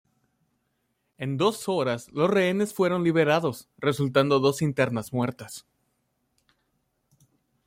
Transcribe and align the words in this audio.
En 1.19 1.37
dos 1.37 1.69
horas 1.69 2.09
los 2.11 2.27
rehenes 2.27 2.73
fueron 2.73 3.03
liberados, 3.03 3.69
resultando 3.77 4.39
dos 4.39 4.63
internas 4.63 5.13
muertas. 5.13 5.67